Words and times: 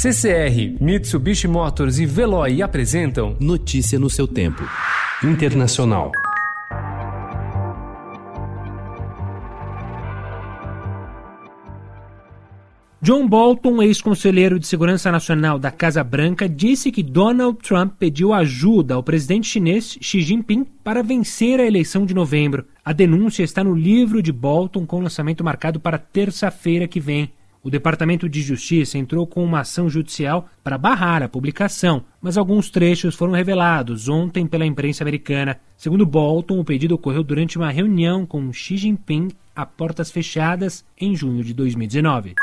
CCR, 0.00 0.80
Mitsubishi 0.80 1.48
Motors 1.48 1.98
e 1.98 2.06
Veloy 2.06 2.62
apresentam 2.62 3.36
Notícia 3.40 3.98
no 3.98 4.08
seu 4.08 4.28
tempo. 4.28 4.62
Internacional. 5.24 6.12
John 13.02 13.26
Bolton, 13.26 13.82
ex-conselheiro 13.82 14.60
de 14.60 14.68
Segurança 14.68 15.10
Nacional 15.10 15.58
da 15.58 15.72
Casa 15.72 16.04
Branca, 16.04 16.48
disse 16.48 16.92
que 16.92 17.02
Donald 17.02 17.58
Trump 17.58 17.94
pediu 17.98 18.32
ajuda 18.32 18.94
ao 18.94 19.02
presidente 19.02 19.48
chinês 19.48 19.98
Xi 20.00 20.20
Jinping 20.20 20.64
para 20.84 21.02
vencer 21.02 21.58
a 21.58 21.66
eleição 21.66 22.06
de 22.06 22.14
novembro. 22.14 22.64
A 22.84 22.92
denúncia 22.92 23.42
está 23.42 23.64
no 23.64 23.74
livro 23.74 24.22
de 24.22 24.30
Bolton, 24.30 24.86
com 24.86 25.02
lançamento 25.02 25.42
marcado 25.42 25.80
para 25.80 25.98
terça-feira 25.98 26.86
que 26.86 27.00
vem. 27.00 27.32
O 27.68 27.70
Departamento 27.70 28.30
de 28.30 28.40
Justiça 28.40 28.96
entrou 28.96 29.26
com 29.26 29.44
uma 29.44 29.60
ação 29.60 29.90
judicial 29.90 30.48
para 30.64 30.78
barrar 30.78 31.22
a 31.22 31.28
publicação, 31.28 32.02
mas 32.18 32.38
alguns 32.38 32.70
trechos 32.70 33.14
foram 33.14 33.34
revelados 33.34 34.08
ontem 34.08 34.46
pela 34.46 34.64
imprensa 34.64 35.04
americana. 35.04 35.60
Segundo 35.76 36.06
Bolton, 36.06 36.58
o 36.58 36.64
pedido 36.64 36.94
ocorreu 36.94 37.22
durante 37.22 37.58
uma 37.58 37.70
reunião 37.70 38.24
com 38.24 38.50
Xi 38.54 38.78
Jinping 38.78 39.28
a 39.54 39.66
portas 39.66 40.10
fechadas 40.10 40.82
em 40.98 41.14
junho 41.14 41.44
de 41.44 41.52
2019. 41.52 42.36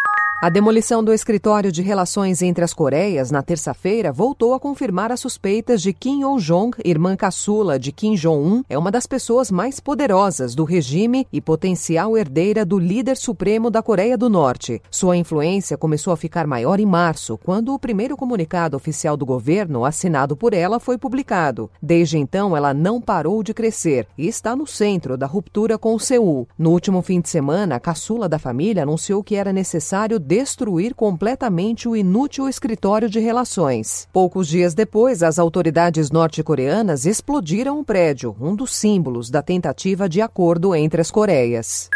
A 0.46 0.50
demolição 0.50 1.04
do 1.04 1.12
escritório 1.12 1.72
de 1.72 1.82
relações 1.82 2.44
entre 2.44 2.64
as 2.64 2.72
Coreias 2.72 3.32
na 3.32 3.42
terça-feira 3.42 4.14
voltou 4.14 4.54
a 4.54 4.60
confirmar 4.60 5.12
as 5.12 5.20
suspeitas 5.20 5.82
de 5.82 5.92
Kim 5.92 6.22
Yo-jong, 6.22 6.78
irmã 6.86 7.16
caçula 7.16 7.80
de 7.80 7.92
Kim 7.92 8.14
Jong-un, 8.14 8.62
é 8.70 8.78
uma 8.78 8.92
das 8.92 9.08
pessoas 9.08 9.50
mais 9.50 9.80
poderosas 9.80 10.54
do 10.54 10.64
regime 10.64 11.26
e 11.34 11.42
potencial 11.42 12.16
herdeira 12.16 12.64
do 12.64 12.78
líder 12.78 13.18
supremo 13.18 13.72
da 13.72 13.82
Coreia 13.82 14.16
do 14.16 14.30
Norte. 14.30 14.80
Sua 14.92 15.18
influência 15.18 15.80
começou 15.80 16.14
a 16.14 16.16
ficar 16.16 16.46
maior 16.46 16.80
em 16.80 16.86
março, 16.86 17.40
quando 17.44 17.74
o 17.74 17.80
primeiro 17.80 18.16
comunicado 18.16 18.78
oficial 18.78 19.18
do 19.18 19.26
governo, 19.26 19.84
assinado 19.84 20.38
por 20.38 20.54
ela, 20.54 20.80
foi 20.80 20.96
publicado. 20.96 21.72
Desde 21.82 22.20
então, 22.20 22.56
ela 22.56 22.72
não 22.72 23.02
parou 23.02 23.42
de 23.42 23.52
crescer 23.52 24.06
e 24.16 24.28
está 24.28 24.56
no 24.56 24.68
centro 24.68 25.18
da 25.18 25.26
ruptura 25.26 25.76
com 25.76 25.98
Seul. 25.98 26.48
No 26.56 26.70
último 26.70 27.02
fim 27.02 27.20
de 27.20 27.30
semana, 27.30 27.78
a 27.78 27.80
caçula 27.80 28.30
da 28.30 28.38
família 28.38 28.84
anunciou 28.84 29.24
que 29.24 29.34
era 29.34 29.52
necessário 29.52 30.20
destruir 30.36 30.94
completamente 30.94 31.88
o 31.88 31.96
inútil 31.96 32.50
escritório 32.50 33.10
de 33.10 33.22
relações. 33.22 34.06
Poucos 34.12 34.50
dias 34.50 34.74
depois, 34.74 35.24
as 35.24 35.40
autoridades 35.40 36.12
norte-coreanas 36.12 37.06
explodiram 37.06 37.80
o 37.80 37.86
prédio, 37.86 38.36
um 38.38 38.54
dos 38.54 38.76
símbolos 38.76 39.30
da 39.30 39.42
tentativa 39.42 40.10
de 40.10 40.20
acordo 40.20 40.76
entre 40.76 41.00
as 41.00 41.10
Coreias. 41.10 41.90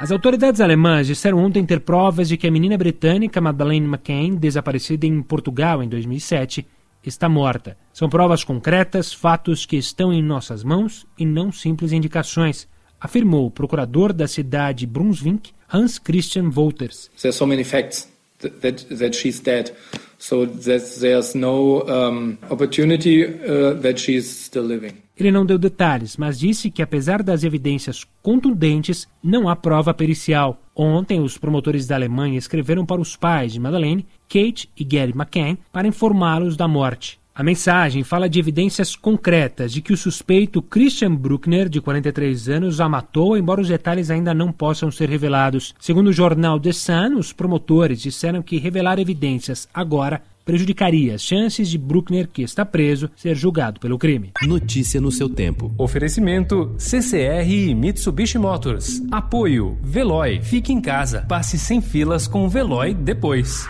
As 0.00 0.10
autoridades 0.10 0.62
alemãs 0.62 1.06
disseram 1.06 1.36
ontem 1.36 1.62
ter 1.66 1.80
provas 1.80 2.26
de 2.26 2.38
que 2.38 2.46
a 2.46 2.50
menina 2.50 2.78
britânica 2.78 3.38
Madeleine 3.38 3.86
McCann, 3.86 4.36
desaparecida 4.36 5.06
em 5.06 5.20
Portugal 5.20 5.82
em 5.82 5.88
2007, 5.88 6.66
está 7.04 7.28
morta. 7.28 7.76
São 7.92 8.08
provas 8.08 8.42
concretas, 8.42 9.12
fatos 9.12 9.66
que 9.66 9.76
estão 9.76 10.10
em 10.10 10.22
nossas 10.22 10.64
mãos 10.64 11.06
e 11.18 11.26
não 11.26 11.52
simples 11.52 11.92
indicações, 11.92 12.66
afirmou 12.98 13.44
o 13.44 13.50
procurador 13.50 14.10
da 14.10 14.26
cidade 14.26 14.86
Brunswick, 14.86 15.52
Hans 15.74 15.98
Christian 15.98 16.50
Wolters. 16.50 17.10
There's 17.20 17.36
so 17.36 17.46
many 17.46 17.64
facts 17.64 18.06
that, 18.38 18.86
that, 18.88 19.16
she's 19.16 19.40
dead, 19.40 19.72
so 20.18 20.46
that 20.46 21.00
there's 21.00 21.34
no 21.34 21.82
um, 21.88 22.38
opportunity 22.48 23.24
uh, 23.24 23.74
that 23.80 23.98
she's 23.98 24.26
still 24.26 24.64
living. 24.64 24.92
Ele 25.16 25.30
não 25.30 25.46
deu 25.46 25.58
detalhes, 25.58 26.16
mas 26.16 26.38
disse 26.38 26.70
que 26.70 26.82
apesar 26.82 27.22
das 27.22 27.44
evidências 27.44 28.04
contundentes, 28.20 29.06
não 29.22 29.48
há 29.48 29.54
prova 29.54 29.94
pericial. 29.94 30.60
Ontem, 30.74 31.20
os 31.20 31.38
promotores 31.38 31.86
da 31.86 31.94
Alemanha 31.94 32.36
escreveram 32.36 32.84
para 32.84 33.00
os 33.00 33.14
pais 33.14 33.52
de 33.52 33.60
Madeleine, 33.60 34.06
Kate 34.28 34.68
e 34.76 34.84
Gary 34.84 35.12
McCann, 35.12 35.56
para 35.72 35.86
informá-los 35.86 36.56
da 36.56 36.66
morte. 36.66 37.20
A 37.36 37.42
mensagem 37.42 38.04
fala 38.04 38.28
de 38.28 38.38
evidências 38.38 38.94
concretas 38.94 39.72
de 39.72 39.82
que 39.82 39.92
o 39.92 39.96
suspeito 39.96 40.62
Christian 40.62 41.12
Bruckner, 41.16 41.68
de 41.68 41.80
43 41.80 42.48
anos, 42.48 42.80
a 42.80 42.88
matou, 42.88 43.36
embora 43.36 43.60
os 43.60 43.66
detalhes 43.66 44.08
ainda 44.08 44.32
não 44.32 44.52
possam 44.52 44.88
ser 44.88 45.08
revelados. 45.08 45.74
Segundo 45.80 46.10
o 46.10 46.12
jornal 46.12 46.60
The 46.60 46.70
Sun, 46.70 47.18
os 47.18 47.32
promotores 47.32 48.00
disseram 48.00 48.40
que 48.40 48.58
revelar 48.58 49.00
evidências 49.00 49.68
agora 49.74 50.22
prejudicaria 50.44 51.16
as 51.16 51.22
chances 51.22 51.68
de 51.68 51.76
Bruckner, 51.76 52.28
que 52.28 52.42
está 52.42 52.64
preso, 52.64 53.10
ser 53.16 53.34
julgado 53.34 53.80
pelo 53.80 53.98
crime. 53.98 54.30
Notícia 54.46 55.00
no 55.00 55.10
seu 55.10 55.28
tempo. 55.28 55.74
Oferecimento 55.76 56.72
CCR 56.78 57.50
e 57.50 57.74
Mitsubishi 57.74 58.38
Motors. 58.38 59.02
Apoio 59.10 59.76
Veloy. 59.82 60.40
Fique 60.40 60.72
em 60.72 60.80
casa. 60.80 61.22
Passe 61.28 61.58
sem 61.58 61.80
filas 61.80 62.28
com 62.28 62.44
o 62.44 62.48
Veloy 62.48 62.94
depois. 62.94 63.66